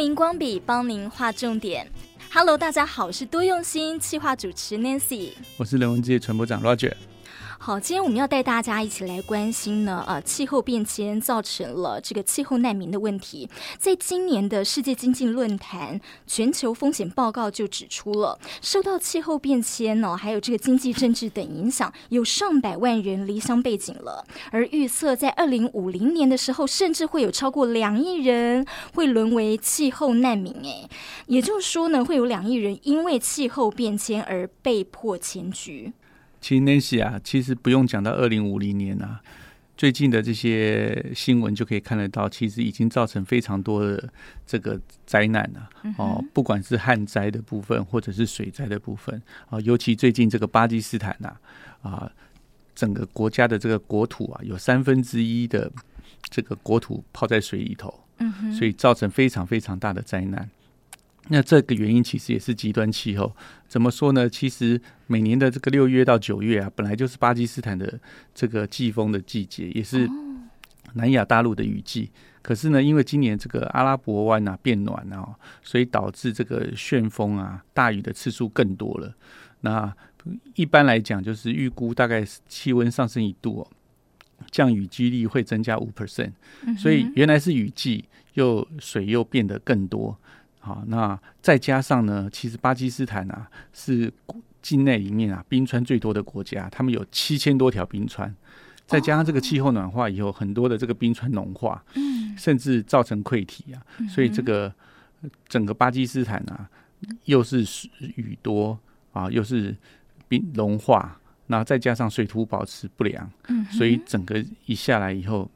[0.00, 1.86] 荧光笔帮您画重点。
[2.32, 6.94] Hello，大家好，我是多用心企划主持 Nancy，我是人文界传播长 Roger。
[7.62, 13.46] 好，今天我们要带大家一起来关心呢，呃，气候变迁造成了这个气候难民的问题。
[13.78, 24.24] 在今年的世界经济论坛全球风险报告就指出了，受到气候变迁呢，还有这个经济政治等影响，有上百万人离乡背井了。
[24.50, 30.56] 而预测在二零五零年的时候，甚至会有超过两亿人会沦为气候难民。
[30.64, 30.88] 哎，
[31.26, 35.92] 也就是说呢，会有两亿人因为气候变迁而被迫迁居。
[36.40, 39.20] 其实 Nancy 啊，其实不用讲到二零五零年啊，
[39.76, 44.12] 最近的这些新闻就可以看得到，其实已经造成非常多的
[44.46, 51.36] 这个灾难了、啊、哦，不管是旱灾的部分，或者是水灾的部分啊，尤其最近这个巴基斯坦呐
[51.82, 52.12] 啊，啊，
[52.74, 55.70] 整个国家的这个国土啊，有三分之一的
[56.30, 57.92] 这个国土泡在水里头，
[58.58, 60.48] 所以造成非常非常大的灾难。
[61.28, 63.34] 那这个原因其实也是极端气候。
[63.68, 64.28] 怎么说呢？
[64.28, 68.00] 其实每年的这个六月到九月啊，本来就是巴基斯坦的
[68.34, 70.08] 这个季风的季节，也是
[70.94, 72.10] 南亚大陆的雨季。
[72.42, 79.14] 可是呢，因为今年这个阿拉伯湾啊变暖了啊，所以导致这个旋风啊大雨的次数更多了。
[79.60, 79.94] 那
[80.54, 83.68] 一般来讲，就是预估大概气温上升一度哦，
[84.50, 86.32] 降雨几率会增加五 percent。
[86.76, 90.18] 所以原来是雨季，又水又变得更多。
[90.62, 94.12] 好，那再加上呢，其实巴基斯坦啊是
[94.60, 98.34] 境内里面啊冰川最多的国家，他们有七千多条冰川，
[98.86, 101.82] 再加上这个气候暖化以后，很多的这个冰川融化，
[102.36, 103.80] 甚至造成溃体啊，
[104.10, 104.70] 所以这个
[105.48, 106.68] 整个巴基斯坦啊
[107.24, 107.64] 又是
[108.16, 108.78] 雨多
[109.12, 109.74] 啊，又是
[110.28, 113.30] 冰融化，那再加上水土保持不良，
[113.70, 115.50] 所以整个一下来以后。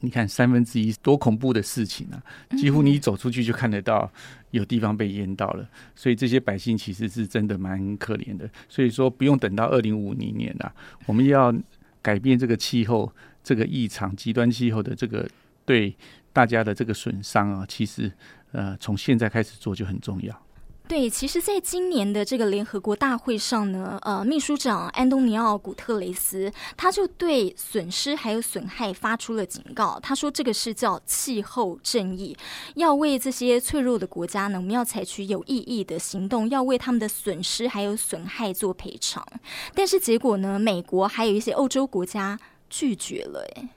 [0.00, 2.16] 你看三分之一多恐怖的事情啊！
[2.56, 4.10] 几乎你一走出去就看得到
[4.50, 8.48] 有地方被淹到了，所以这些百姓其实是真的蛮可怜的。
[8.68, 10.72] 所以说不用等到二零五零年了，
[11.06, 11.54] 我们要
[12.00, 13.12] 改变这个气候、
[13.44, 15.28] 这个异常极端气候的这个
[15.64, 15.94] 对
[16.32, 18.10] 大家的这个损伤啊，其实
[18.52, 20.42] 呃从现在开始做就很重要。
[20.90, 30.00] 对，其实，在今年的这个联合国大会上呢，呃，秘书长安东尼奥·古特雷斯他就对损失还有损害发出了警告。
[30.02, 32.36] 他说，这个是叫气候正义，
[32.74, 39.24] 要为这些脆弱的国家呢，我们要采取有意义的行动，要为他们的损失还有损害做赔偿。
[39.72, 42.36] 但是结果呢，美国还有一些欧洲国家
[42.68, 43.48] 拒绝了。
[43.54, 43.68] 哎，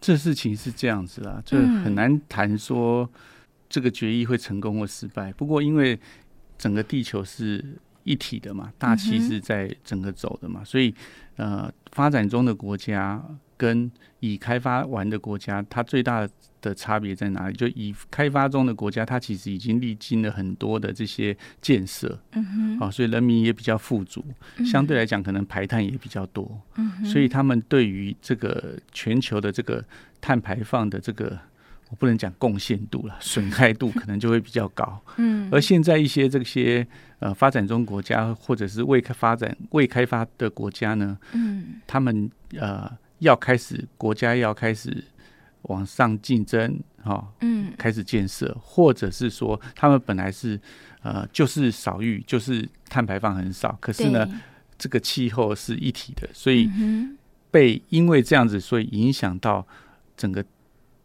[0.00, 3.10] 这事情是这样子啊，就很难谈说
[3.68, 5.32] 这个决议会成功或失败。
[5.32, 5.98] 不过因为
[6.60, 7.64] 整个地球是
[8.04, 10.94] 一体的嘛，大气是在整个走的嘛，所以
[11.36, 13.24] 呃，发展中的国家
[13.56, 13.90] 跟
[14.20, 16.28] 已开发完的国家，它最大
[16.60, 17.56] 的差别在哪里？
[17.56, 24.22] 就已开发中的国家，它其实已经历经了很多的这些建设，嗯哼，啊，所以人民也比较富足，
[24.66, 26.60] 相对来讲，可能排碳也比较多，
[27.06, 29.82] 所以他们对于这个全球的这个
[30.20, 31.38] 碳排放的这个。
[31.90, 35.02] 我不能讲贡献度了，损害度可能就会比较高。
[35.18, 36.86] 嗯，而现在一些这些
[37.18, 45.04] 呃发展中国家或者是未开发展未开发的国家呢，嗯，他们呃要开始国家要开始
[45.62, 50.60] 往上竞争，哈、哦，嗯，开始建设，或者是说他们本来是
[51.02, 54.24] 呃就是少雨，就是碳排放很少，可是呢，
[54.78, 56.70] 这个气候是一体的，所以
[57.50, 59.66] 被因为这样子，所以影响到
[60.16, 60.44] 整个。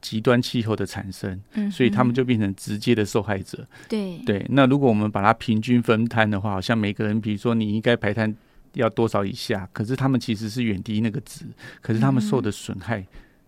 [0.05, 3.65] 极端气候的产生，嗯所以他们就变成直接的受害者。
[3.89, 8.31] 对对，那如果我们把它平均分摊的话，好像每个人，比如说你应该排碳
[8.73, 11.43] 要多少以下，可是他们其实是远低那个值，
[11.81, 13.03] 可是他们受的损害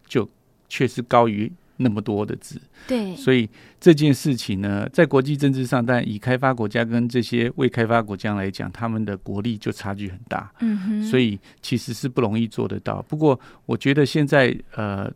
[0.08, 0.28] 就
[0.68, 2.60] 确实高于那么多的值。
[2.88, 3.48] 对，所以
[3.80, 10.52] 这件事情呢，在国际政治上，但以开发国家跟这些未开发国家来讲，他们的国力就差距很大。
[10.62, 13.00] 嗯哼，所以其实是不容易做得到。
[13.04, 15.14] 不过，我觉得现在呃。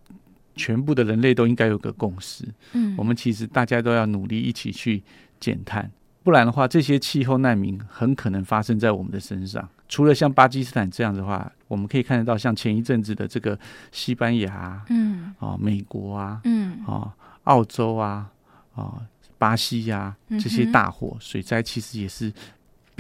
[0.62, 5.02] 全部的人类都应该有个共识，嗯，我们其实大家都要努力一起去
[5.40, 5.90] 减碳，
[6.22, 9.68] 不然的话，这些气候难民很可能发生在我们的身上。
[9.90, 13.58] 除了像巴基斯坦这样的话，我们可以看得到，像前一阵子的这个
[13.92, 17.12] 西班牙，嗯，啊，美国啊，嗯，啊，
[17.46, 18.30] 澳洲啊，
[18.76, 19.02] 啊，
[19.40, 22.32] 巴西呀，啊，这些大火水灾，其实也是。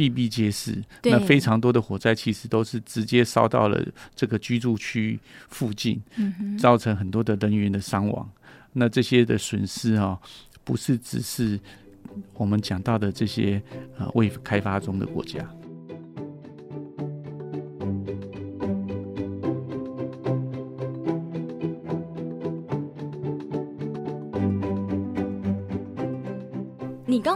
[0.01, 3.79] 比比皆是，那非常多的火灾其实都是直接烧到了
[4.15, 5.19] 这个居住区
[5.49, 6.01] 附近，
[6.57, 8.27] 造成很多的人员的伤亡。
[8.73, 10.17] 那这些的损失啊，
[10.63, 11.59] 不是只是
[12.33, 13.61] 我们讲到的这些
[13.99, 15.47] 呃未开发中的国家。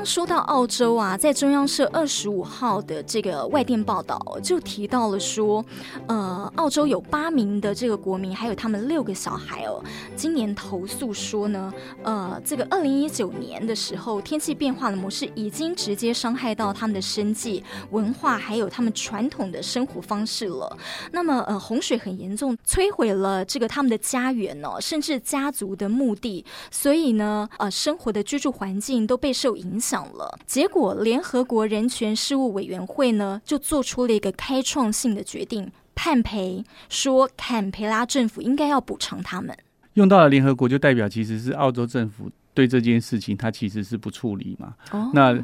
[0.06, 5.66] 说到澳洲啊，在中央社二十五号的这个外电报道就提到了说，
[6.08, 9.84] 呃，澳洲有八名的这个国民，还有他们六个小孩哦，
[10.16, 11.74] 今年投诉说呢，
[12.04, 20.78] 呃，这个二零一九年的时候，天气变化的模式已经直接伤害到他们的生计、文化，还有他们传统的生活方式了。
[21.12, 30.40] 那么，呃，洪水很严重，摧毁了这个他们的家园哦，甚至家族的墓地，所以呢，呃，生活的居住环境都备受影响了。
[30.46, 39.56] 结果，联合国人权事务委员会呢，就做出了一个开创性的决定，判赔，说坎培拉政府应该要补偿他们。
[39.94, 44.74] 用到了联合国，就代表其实是澳洲政府对这件事情，他其实是不处理嘛。
[44.92, 45.38] 哦，那。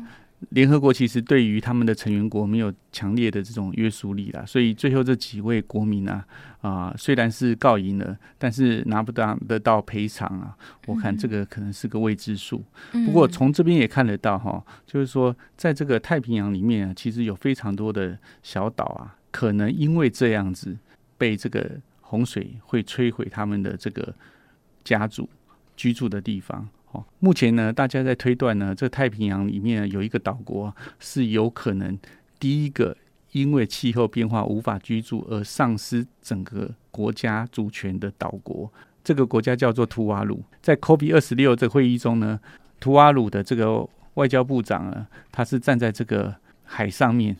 [0.49, 6.25] 联合国其实对于他们的成员国没有强烈的这种约束力啦，所以最后这几位国民啊，
[6.61, 10.57] 啊、呃，虽然是告赢了，但是拿不到得到赔偿啊。
[10.87, 12.63] 我看这个可能是个未知数。
[12.91, 20.75] 不过从这边也看得到哈，就是说在这个太平洋里面啊，其实有非常多的小岛啊，可能因为这样子
[21.17, 24.13] 被这个洪水会摧毁他们的这个
[24.83, 25.29] 家族
[25.77, 26.67] 居住的地方。
[26.91, 31.97] 哦，目前呢，大家在推断呢，这太平洋里面有一个岛国是有可能
[32.39, 32.95] 第一个
[33.31, 38.71] 因为气候变化无法居住而丧失整个国家主权的岛国。
[39.03, 40.43] 这个国家叫做图瓦鲁。
[40.61, 42.39] 在 COP 二十六这会议中呢，
[42.79, 47.35] 图瓦鲁的这个外交部长呢，他是站在这个海上面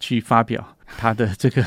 [0.00, 1.64] 去发表他的这个。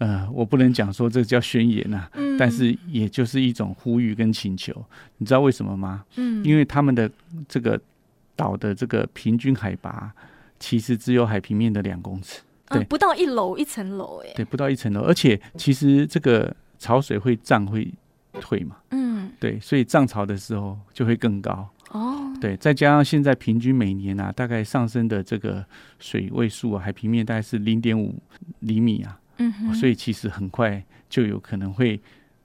[0.00, 4.74] 呃，我不能讲说这叫宣言呐、啊，嗯，但是也就是一种呼吁跟请求。
[5.18, 6.02] 你知道为什么吗？
[6.16, 7.08] 嗯，因为他们的
[7.46, 7.78] 这个
[8.34, 10.10] 岛的这个平均海拔
[10.58, 17.92] 其实只有海平面的两公尺，对，啊、不到一楼一层楼，哎，对，不到一层楼，而且其实这个潮水会涨会
[18.40, 25.62] 退嘛，嗯，对，所以涨潮的时候就会更高哦，对，再加上现在平均每年啊，大概上升的这个
[25.98, 28.14] 水位数啊，海平面大概是零点五
[28.60, 29.18] 厘米啊。
[29.40, 32.00] 嗯，所以其实很快就有可能会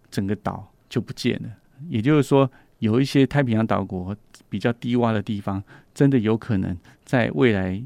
[0.09, 1.49] 整个岛就不见了。
[1.89, 2.49] 也就是说，
[2.79, 4.15] 有一些太平洋岛国
[4.49, 5.61] 比较低洼的地方，
[5.93, 7.83] 真的有可能在未来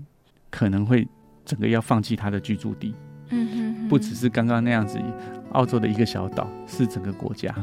[0.50, 1.08] 可能会
[1.44, 2.94] 整个要放弃它的居住地。
[3.30, 5.00] 嗯，不只是刚刚那样子，
[5.52, 7.54] 澳洲的一个小岛，是整个国家。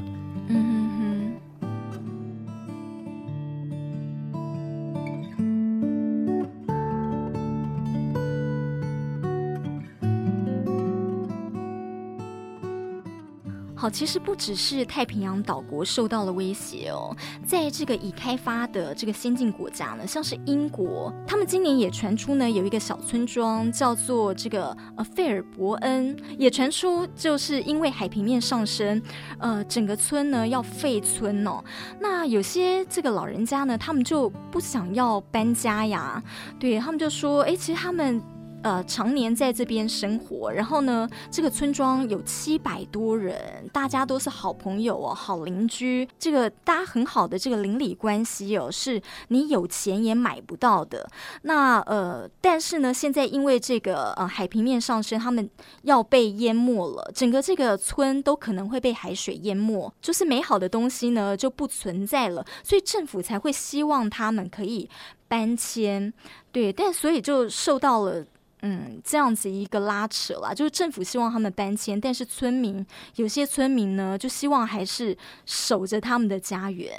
[13.76, 17.14] 好其实不只是太平洋岛国受到了威胁哦，
[17.44, 29.00] 在这个已开发的这个先进国家呢，像是英国，他们今年也传出呢有一个小村庄叫做这个呃费尔伯恩，也传出就是因为海平面上升，
[29.38, 31.62] 呃整个村呢要废村哦。
[32.00, 36.22] 那有些这个老人家呢，他们就不想要搬家呀，
[36.58, 38.22] 对，他们就说，哎，其实他们。
[38.66, 51.08] 呃，常年在这边生活，然后呢，这个村庄有七百多人，大家都是好朋友哦，好邻居，这个大家很好的这个邻里关系哦，是你有钱也买不到的。
[51.42, 55.48] 那呃，但是呢，现在因为这个呃海平面上升，他们
[55.82, 64.90] 要被淹没了，整个这个村都可能会被海水淹没，就是美好的东西呢就不存在了，所以政府才会希望他们可以
[65.28, 66.12] 搬迁，
[66.50, 68.26] 对，但所以就受到了。
[68.68, 76.92] 嗯，这样子一个拉扯啦，就是政府希望他们搬迁，但是村民有些村民呢，就希望还是守着他们的家园。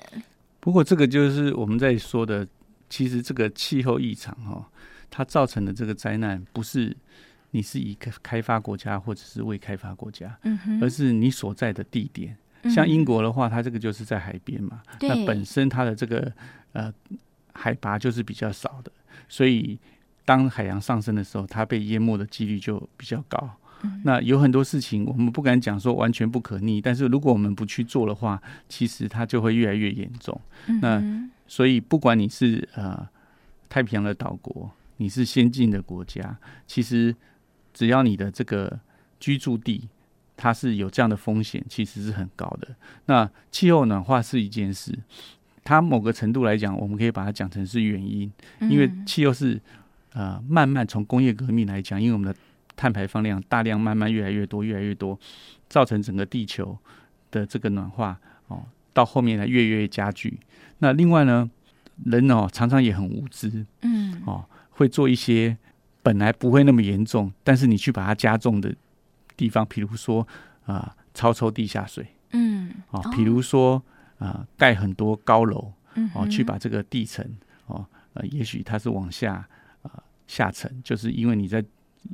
[0.61, 2.47] 不过，这个就是我们在说的，
[2.89, 4.65] 其实这个气候异常哈，
[5.09, 6.95] 它造成的这个灾难，不是
[7.51, 12.37] 你是一个开发国家或者是未开发国家，嗯哼，而是你所在的地点。
[12.73, 16.31] 像英国的话，它这个就是在海边嘛，嗯，那本身它的这个
[16.71, 16.93] 呃
[17.51, 18.91] 海拔就是比较少的，
[19.27, 19.77] 所以。
[20.27, 23.49] 当海洋上升的时候，它被淹没的几率就比较高。
[23.81, 24.01] 嗯。
[24.03, 30.37] 那有很多事情我们不敢讲说完全不可逆，但是如果我们不去做的话，其实它就会越来越严重。
[30.67, 30.81] 嗯。
[30.81, 31.01] 那
[31.47, 33.07] 所以不管你是呃
[33.69, 37.15] 太平洋的岛国，你是先进的国家，其实
[37.73, 38.77] 只要你的这个
[39.21, 39.87] 居住地
[40.35, 42.75] 它是有这样的风险，其实是很高的。
[43.05, 44.93] 那气候暖化是一件事，
[45.63, 48.29] 它某个程度来讲，我们可以把它讲成是原因，
[48.59, 49.61] 因为气候是。
[50.13, 52.35] 呃，慢慢从工业革命来讲，因为我们的
[52.75, 55.19] 碳排放量大量慢慢越来越多，越来越多，
[55.69, 56.77] 造成整个地球
[57.29, 60.39] 的这个暖化哦，到后面呢越越越加剧。
[60.79, 61.49] 那另外呢，
[62.05, 65.57] 人哦常常也很无知，嗯，哦会做一些
[66.01, 68.73] 本来不会那么严重，但是你去把它加重的
[69.35, 70.21] 地方，比如说
[70.65, 73.83] 啊、呃、超抽地下水，嗯，哦，比如说
[74.19, 75.73] 啊盖、呃、很多高楼，
[76.13, 77.25] 哦去把这个地层
[77.65, 77.85] 哦。
[78.13, 79.47] 呃，也许它是往下
[80.27, 81.63] 下沉，就是因为你在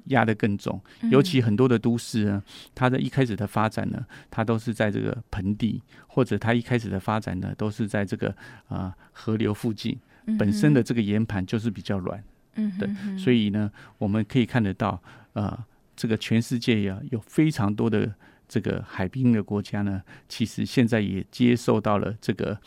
[0.06, 0.80] 压得更重。
[1.12, 2.44] 尤其很多的都市呢，
[2.74, 8.30] 它的一开始的发展呢，它都是在这个盆地，或者它一开始的发展呢，都是在这个
[8.68, 9.98] 啊、呃、河流附近，
[10.40, 12.24] 本身的这个岩盘就是比较软。
[12.56, 15.02] 嗯，对，所以呢，我们可以看得到，
[15.34, 15.66] 呃，
[15.96, 18.14] 这个全世界呀，有非常多的
[18.48, 22.60] 这个海滨的国家呢，其实现在也接受到了这个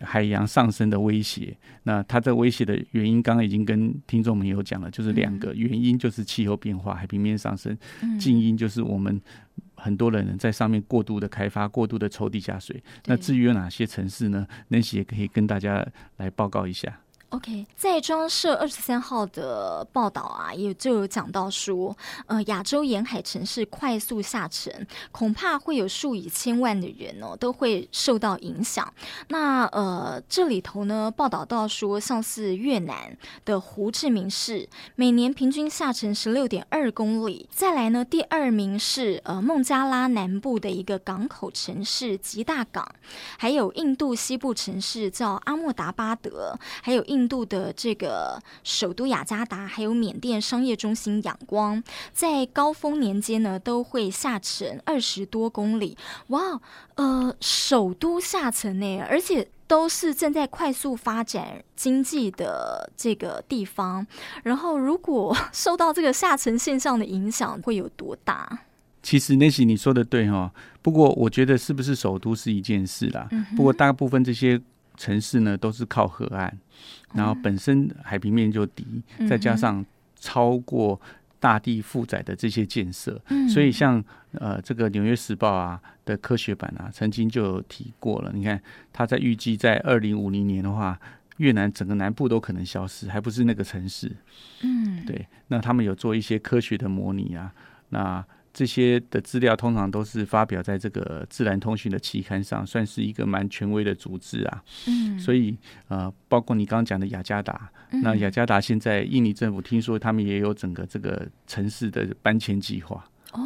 [0.00, 1.56] 海洋上升的威胁。
[1.82, 7.74] 那它这威胁的原因，刚刚已经跟听众朋友讲了，就是两个原因，就是气候变化、海平面上升；
[8.18, 9.20] 近因就是我们
[9.74, 12.82] 很多人在上面过度的开发、过度的抽地下水。
[13.06, 15.86] 那至于有哪些城市呢？Nancy 也可以跟大家
[16.16, 17.00] 来报告一下。
[17.30, 21.94] OK，在中央社二十三号的报道啊，也就有讲到说，
[22.24, 28.90] 呃，亚洲沿海城市快速下沉，恐怕会有数以千万的人哦，都会受到影响。
[29.28, 37.46] 那呃，这里头呢，报道到说，像是越南的胡志明市，每年平均下沉十六点二公里。
[37.50, 42.90] 再来呢，第二名是呃孟加拉南部的一个港口城市吉大港，
[43.36, 47.17] 还有印度西部城市叫阿莫达巴德，还有印。
[47.18, 51.82] 印度的这个首都雅加达，还有缅甸商业中心仰光，
[52.12, 55.98] 在高峰年间呢，都会下沉二十多公里。
[56.28, 56.60] 哇，
[56.94, 64.06] 呃，首都下沉呢，而且都是正在快速发展经济的这个地方。
[64.44, 68.60] 然后，如果受到这个下沉现象的影响，会有多大？
[69.02, 73.26] 其实那些你说的对哈，不过我觉得是不是首都是一件事啦。
[73.32, 74.62] 嗯、不过大部分这些。
[75.00, 76.58] 城市呢都是靠河岸，
[77.14, 79.84] 然后本身海平面就低，嗯、再加上
[80.16, 81.00] 超过
[81.40, 88.32] 大地负载的这些建设，嗯、所以像呃这个《纽约时报》啊的科学版啊，曾经就有提过了。
[88.34, 88.60] 你看，
[88.92, 90.98] 他在预计在二零五零年的话，
[91.38, 94.10] 越南整个南部都可能消失，还不是那个城市。
[94.62, 95.26] 嗯，对。
[95.48, 97.52] 那他们有做一些科学的模拟啊，
[97.90, 98.24] 那。
[98.52, 104.62] 这些的资料通常都是发表在这个《自然通讯》的期刊上，算是一个蛮权威的组织啊。
[104.86, 105.56] 嗯，所以
[105.88, 113.04] 呃，包括你刚刚讲的雅加达，嗯、那雅加达现在印尼政府听说他们也有整个这个城市的搬迁计划。
[113.32, 113.40] 哦，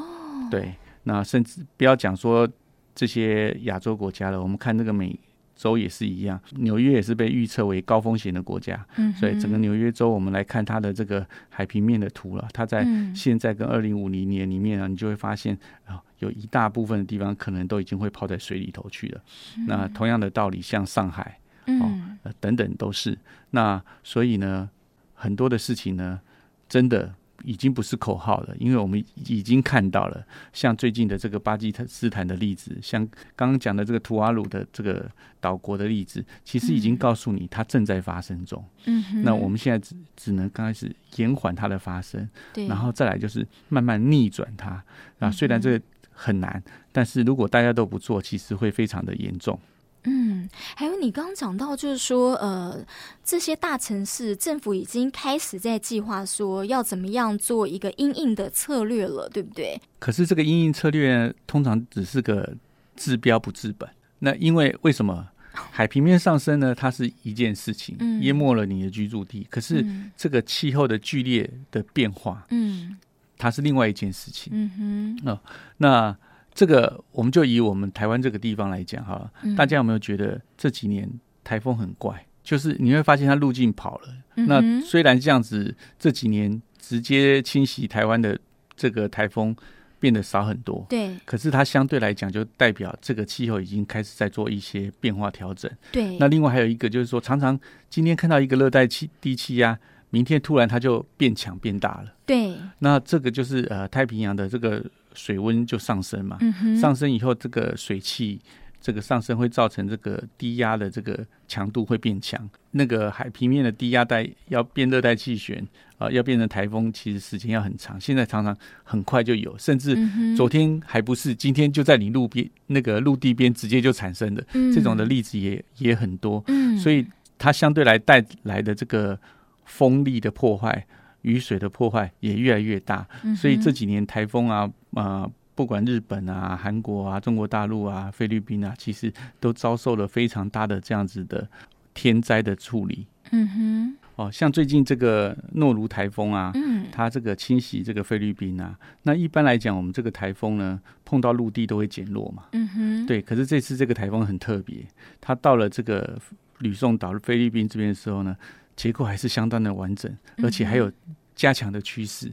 [0.50, 2.49] 对，那甚至不要讲说
[2.94, 5.18] 这些亚洲国家了，我们看那个美。
[5.62, 12.49] 州也是一样，纽约也是被预测为高风险的国家，嗯、所以整个纽约州，我们来看它的这个海平面的图了。
[12.52, 19.21] 它在现在跟二零五零年里面啊，你就会发现啊，有一大部分的地方可能都已经会泡在水里头去了。
[19.57, 21.92] 嗯、那同样的道理，像上海，哦，
[22.25, 23.16] 呃、等等都是。
[23.50, 24.69] 那所以呢，
[25.14, 26.21] 很多的事情呢，
[26.69, 27.14] 真的。
[27.44, 38.64] 已经不是口号了，因为我们已经看到了，像最近的这个巴基斯坦的例子，像刚刚讲的这个图瓦鲁的这个岛国的例子，其实已经告诉你它正在发生中。
[38.84, 44.82] 嗯哼，那我们现在只只能刚开始延缓它的发生，对，然后再来就是慢慢逆转它。
[45.18, 49.58] 啊，虽然这个很难，但是如果大家都不做，其实会非常的严重。
[50.04, 52.85] 嗯，还有你刚刚讲到，就是说，呃，
[53.23, 59.80] 这些大城市政府已经开始在计划说要怎么样做一个因应的策略了，对不对？
[60.00, 62.56] 可是这个因应策略通常只是个
[62.97, 63.88] 治标不治本。
[64.18, 66.75] 那因为为什么 海平面上升呢？
[66.75, 69.40] 它是一件事情，淹没了你的居住地。
[69.42, 72.99] 嗯、可是这个气候的剧烈的变化，嗯，
[73.38, 74.52] 它是另外一件事情。
[74.52, 75.40] 嗯哼，哦、
[75.76, 76.16] 那。
[76.54, 81.11] 这个我们就以我们台湾这个地方来讲哈，大家有没有觉得这几年
[81.42, 82.26] 台风很怪？
[82.44, 84.09] 就是你会发现它路径跑了。
[84.35, 88.38] 那虽然这样子，这几年直接侵袭台湾的
[88.76, 89.54] 这个台风
[90.00, 91.16] 变得少很多，对。
[91.25, 95.71] 可是它相对来讲，就代表这个气候已经开始在做一些变化调整。
[95.92, 96.18] 对。
[96.18, 99.78] 那另外还有一个就是说，常常今天看到一个热带气低气压，
[100.11, 102.12] 明天突然它就变强变大了。
[102.26, 102.56] 对。
[102.80, 104.85] 那这个就是呃太平洋的这个。
[105.14, 108.40] 水温就上升嘛，嗯、上升以后，这个水汽
[108.81, 112.49] 这个上升会造成这个低压的这个强度会变强。
[112.73, 115.59] 那个海平面的低压带要变热带气旋
[115.99, 118.00] 啊、呃，要变成台风，其实时间要很长。
[118.00, 119.97] 现在常常很快就有，甚至
[120.37, 126.42] 昨天还不是，今天就在你路边那个陆地边直接就产生的、嗯、这种的例子也也很多。
[126.49, 127.07] 嗯、所以
[127.38, 129.19] 它相对来带来的这个
[129.64, 130.85] 风力的破坏。
[131.23, 141.49] 雨水的破坏也越来越大，所以这几年台风啊，啊、呃，不管日本啊、韩国啊、中国大陆啊、菲律宾啊，其实都遭受了非常大的这样子的
[141.94, 143.06] 天灾的处理。
[143.30, 152.44] 嗯哼，哦，像最近这个诺卢台风啊，嗯，它这个侵袭这个菲律宾啊，那一般来讲，我们这个台风呢，碰到陆地都会减弱嘛。
[152.52, 154.87] 嗯哼，对，可是这次这个台风很特别，
[155.20, 156.18] 它到了这个
[156.58, 158.37] 吕宋岛菲律宾这边的时候呢。
[158.75, 160.11] 结构还是相当的完整，
[160.42, 160.90] 而且还有
[161.34, 162.32] 加强的趋势。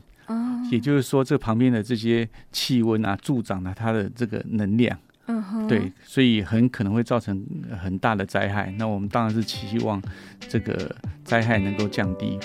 [0.70, 4.98] 哦，也就是说，这旁边的这些气温啊，助长了它的这个能量。
[5.26, 7.46] 嗯哼，对，所以很可能会造成
[7.80, 8.74] 很大的灾害。
[8.78, 10.02] 那我们当然是期望
[10.40, 12.40] 这个灾害能够降低。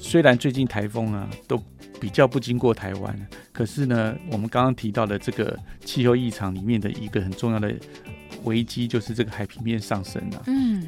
[0.00, 1.56] 虽然最近台风啊都
[2.02, 7.72] 比较不经过台湾，可是呢，我们刚刚提到的这个气候异常里面的一个很重要的
[8.42, 10.42] 危机，就是这个海平面上升了。
[10.48, 10.84] 嗯，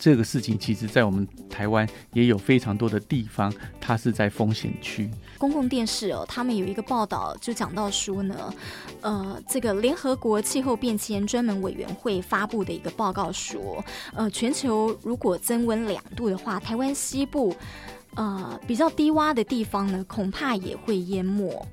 [0.00, 5.08] 这个事情其实在我们台湾也有非常多的地方，它是在风险区。
[5.38, 8.52] 公共电视哦，他们有一个报道就讲到说呢，
[9.02, 17.54] 呃，这个联合国气候变迁专门委员会发布的一个报告说，呃，全球如果增温两度的话，台湾西部。
[18.14, 21.66] 呃，比较低洼的地方呢，恐怕也会淹没。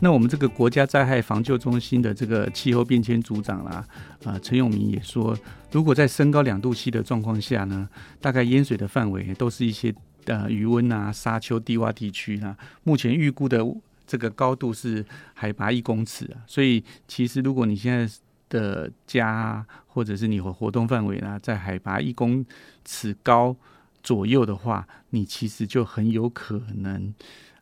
[0.00, 3.86] 那我们这个国家灾害防救中心的这个气候变迁组长啦，
[4.24, 5.36] 啊、呃，陈永明也说，
[5.70, 7.88] 如果在升高两度 C 的状况下呢，
[8.20, 9.94] 大概淹水的范围都是一些
[10.24, 12.56] 呃余温啊、沙丘、低洼地区啊。
[12.82, 13.64] 目前预估的
[14.04, 18.12] 这个高度是海拔一公尺啊，所以其实如果你现在
[18.48, 22.44] 的家或者是你活活动范围呢，在海拔一公
[22.84, 23.54] 尺高。
[24.02, 27.14] 左右的话，你其实就很有可能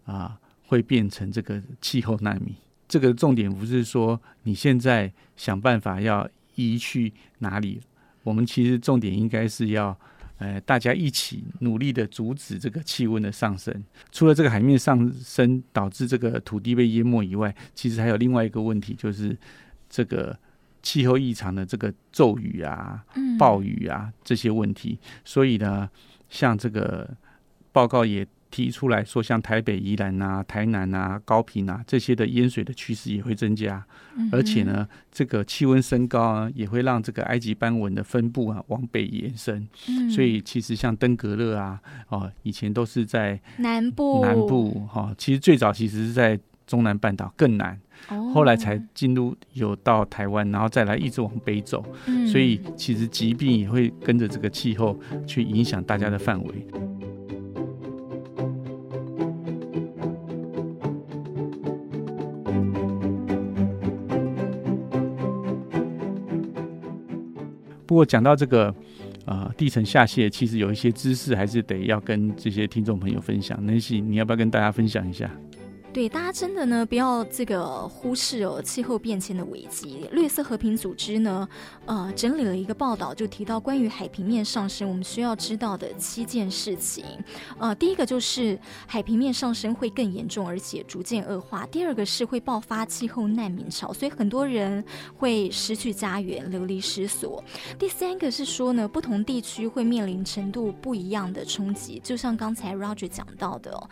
[0.04, 2.54] 啊，会变成这个气候难民。
[2.88, 7.80] 这个重点不是说你现在想办法要移去哪里，
[8.22, 9.96] 我们其实重点应该是要，
[10.38, 13.84] 呃，大家一起努力的阻止这个气温的上升。
[14.10, 19.38] 除了这个海面上升导致这个土地被淹没以外，其实还有另外一个问题，就是
[19.88, 20.36] 这个
[20.82, 23.04] 气候异常的这个骤雨啊、
[23.38, 24.98] 暴雨啊这些问题。
[25.24, 25.88] 所以呢。
[26.30, 27.10] 像这个
[27.72, 33.84] 报告也提出来说，像台北、宜兰啊、台南啊、高平啊这些的淹水的趋势也会增加，
[34.16, 39.68] 嗯、而且呢，这个气温升高啊，也会让这个埃及斑纹的分布啊往北延伸。
[39.88, 46.36] 嗯、所以其实像登革热啊，哦，以前都是在南部，南部哈、哦，其实最早其实是在
[46.70, 47.76] 中南半岛更南，
[48.10, 51.84] 哦、后来才进入有到台湾，然后再来一直往北走。
[52.06, 56.54] 嗯、所以其实疾病也会跟着这个气候去影响大家的范围。
[67.84, 68.72] 不过讲到这个，
[69.24, 73.58] 呃，地层下泄，其实有一些知识还是得要跟这些听众朋友分享。
[73.66, 75.28] 南希，你要不要跟大家分享一下？
[75.92, 80.08] 对，大家真的呢，不要这个忽视哦，气候变迁的危机。
[80.12, 81.48] 绿色和平组织呢，
[81.84, 87.04] 呃，整理了一个报道，就提到关于海平面上升，我们需要知道的七件事情。
[87.58, 91.66] 呃，第一个就是海平面上升会更严重，而且逐渐恶化。
[91.66, 94.84] 第二个是会爆发气候难民潮，所以很多人
[95.16, 97.42] 会失去家园，流离失所。
[97.80, 103.88] 第三个是说呢，不同地区会面临程度不一样的冲击，就像刚才 Roger 讲到的，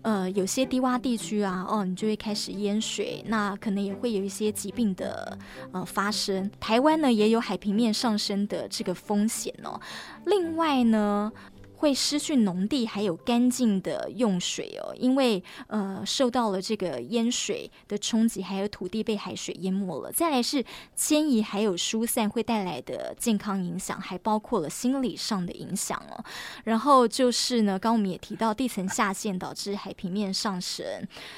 [0.00, 1.41] 呃，有些低洼地区。
[1.42, 5.36] 啊，哦，你就会开始淹水，那可能也会有一些疾病的
[5.72, 6.50] 呃发生。
[6.58, 9.80] 台湾呢也有海平面上升的这个风险哦。
[10.26, 11.32] 另外呢。
[11.82, 20.12] 会失去农地还有干净的用水哦，因为呃受到了这个淹水的冲击，还有土地被海水淹没了。
[20.12, 20.64] 再来是
[20.94, 26.24] 迁移还有疏散会带来的健康影响，还包括了心理上的影响哦。
[26.62, 30.86] 然后就是呢，刚我们也提到地层下陷导致海平面上升，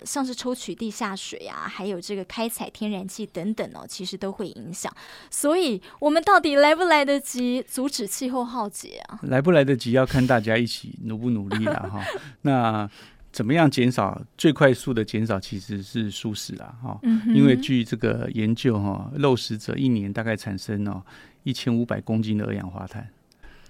[0.04, 4.94] 像是抽取地下水啊，还有这个开采天然气等等哦，其实都会影响。
[5.30, 9.18] 所以我们到底来不来得及阻止气候浩劫啊？
[9.22, 12.04] 来不来得及要看大家一起努不努力了 哈，
[12.42, 12.88] 那
[13.32, 14.22] 怎么样减少？
[14.38, 17.00] 最快速的减少其实是素食啦哈，
[17.34, 21.02] 因为据这个研究哈，肉食者一年大概产生哦
[21.42, 23.08] 一千五百公斤的二氧化碳，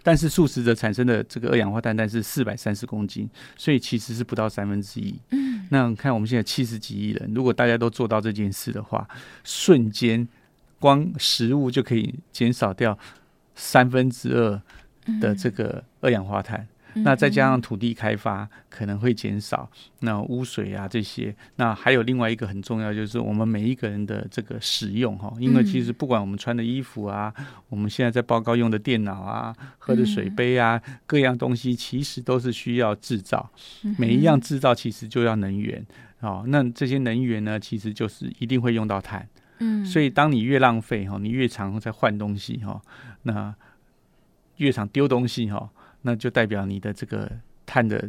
[0.03, 5.19] 但是素食者产生的这个二氧化碳但是四百三十公斤，所以其实是不到三分之一。
[5.31, 9.09] 嗯，那看我们现在七十几亿人，如果大家都做到这件事的话，
[9.45, 10.29] 瞬间
[10.79, 12.99] 光食物就可以减少掉
[13.55, 14.61] 三分之二。
[15.21, 19.69] 的这个二氧化碳，那再加上土地开发可能会减少，
[20.01, 27.35] 那污水啊这些，那还有另外一个很重要，就是我们每一个人的这个使用哈，因为其实不管我们穿的衣服啊，
[27.69, 33.51] 我们现在在报告用的电脑啊，喝的水杯啊，各样东西其实都是需要制造，
[33.99, 35.85] 每一样制造其实就要能源
[36.21, 42.81] 哦，那这些能源呢，其实就是一定会用到碳，嗯，所以当你越浪费哈，你越常在换东西哈，
[43.25, 43.53] 那。
[44.57, 45.69] 越常丢东西哈，
[46.03, 47.31] 那就代表你的这个
[47.67, 48.09] 碳的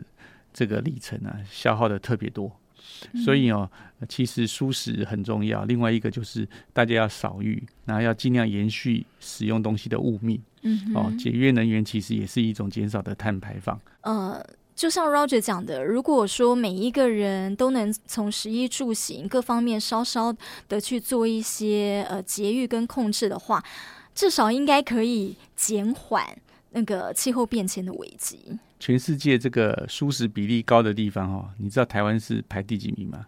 [0.54, 2.52] 这个里程啊，消耗的特别多。
[3.26, 3.70] 所以哦，
[4.08, 5.66] 其实舒适很重要。
[5.66, 10.40] 另外一个就是大家要少欲，然后要尽量延续使用东西的物命。
[10.62, 13.80] 嗯，哦，节约能源其实也是一种减少的碳排放。
[14.02, 14.40] 呃，
[14.76, 20.36] 就像 Roger 讲的，如果说每一个人都能从食衣住行各方面稍稍
[20.70, 23.64] 的去做一些呃节育跟控制的话，
[24.16, 26.26] 至少应该可以减缓
[26.72, 28.58] 那个气候变迁的危机。
[28.80, 33.26] 全世界这个舒适比例高的地方哦，你知道台湾是排第几名吗？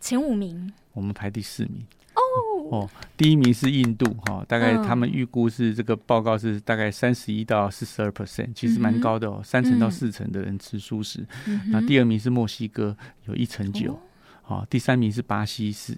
[0.00, 0.72] 前五名。
[0.92, 1.84] 我们排第四名。
[2.14, 2.22] 哦
[2.70, 11.26] 哦，第一名是印度哈，大概他们预估是这个报告是大概三十一到四十二 percent，其实蛮高的哦，三成到四成的人吃素食。
[11.68, 13.98] 那第二名是墨西哥，有一成九。
[14.42, 15.96] 好，第三名是巴西是。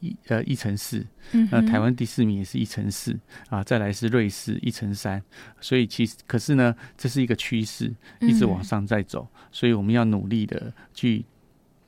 [0.00, 1.04] 一呃一乘四，
[1.50, 5.22] 那台湾第四名也是一乘四啊，再来是瑞士一乘三，
[5.60, 11.24] 所以其实可是呢，这是一个趋势，一直往上在走，嗯、所以我们要努力的去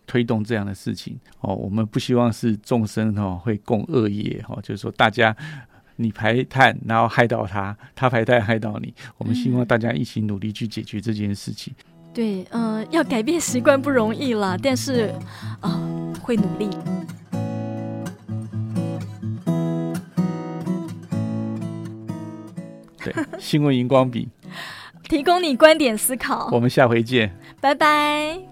[0.07, 1.55] 推动这样的事情哦。
[1.55, 5.37] 我们不希望是众生哦会共恶业哦，就是说大家
[5.97, 11.75] 你排碳然后害到他，他排碳害到你，我们希望大家一起努力去解决这件事情。
[12.15, 15.13] 对，呃，要改变习惯不容易啦，但是
[15.61, 16.69] 啊、呃，会努力。
[23.39, 24.29] 新闻荧光笔，
[25.09, 26.49] 提供你观点思考。
[26.53, 28.48] 我们下回见，拜拜。